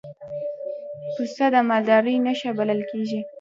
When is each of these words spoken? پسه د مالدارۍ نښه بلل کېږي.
پسه 1.15 1.45
د 1.53 1.55
مالدارۍ 1.69 2.15
نښه 2.25 2.51
بلل 2.57 2.81
کېږي. 2.89 3.19